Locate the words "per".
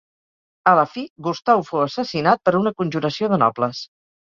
2.49-2.59